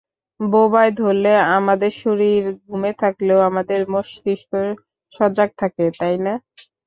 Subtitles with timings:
[0.39, 4.51] বোবায় ধরলে আমাদের শরীর ঘুমে থাকলেও আমাদের মস্তিষ্ক
[5.13, 6.33] সজাগ থাকে, তাই না?